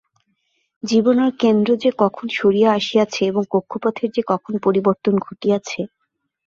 জীবনের 0.83 1.31
কেন্দ্র 1.39 1.69
যে 1.77 1.89
কখন 1.97 2.25
সরিয়া 2.37 2.69
আসিয়াছে 2.73 3.21
এবং 3.25 3.43
কক্ষপথের 3.51 4.09
যে 4.15 4.21
কখন 4.27 4.53
পরিবর্তন 4.65 5.13
ঘটিয়াছে। 5.19 5.79